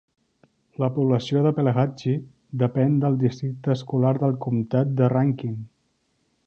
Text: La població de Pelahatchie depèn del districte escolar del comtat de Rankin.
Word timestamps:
La 0.83 0.87
població 0.95 1.43
de 1.47 1.51
Pelahatchie 1.59 2.57
depèn 2.65 2.97
del 3.05 3.19
districte 3.25 3.75
escolar 3.77 4.17
del 4.25 4.35
comtat 4.47 4.99
de 5.03 5.13
Rankin. 5.17 5.55